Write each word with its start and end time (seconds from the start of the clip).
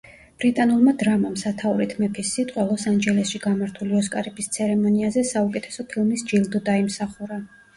ბრიტანულმა 0.43 0.93
დრამამ 1.01 1.35
სათაურით 1.41 1.93
„მეფის 2.03 2.31
სიტყვა“ 2.37 2.65
ლოს-ანჯელესში 2.69 3.41
გამართული 3.45 3.99
ოსკარების 4.01 4.49
ცერემონიაზე 4.57 5.25
საუკეთესო 5.35 5.87
ფილმის 5.93 6.25
ჯილდო 6.33 6.65
დაიმსახურა. 6.73 7.43